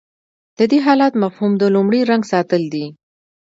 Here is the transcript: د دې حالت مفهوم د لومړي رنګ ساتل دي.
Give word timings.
د 0.57 0.59
دې 0.71 0.79
حالت 0.85 1.13
مفهوم 1.23 1.51
د 1.57 1.63
لومړي 1.75 2.01
رنګ 2.11 2.23
ساتل 2.33 2.63
دي. 2.73 2.85